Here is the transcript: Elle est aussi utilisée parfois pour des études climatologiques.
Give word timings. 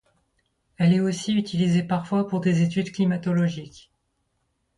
Elle 0.77 0.93
est 0.95 0.99
aussi 0.99 1.35
utilisée 1.35 1.83
parfois 1.83 2.27
pour 2.27 2.39
des 2.41 2.63
études 2.63 2.91
climatologiques. 2.91 3.91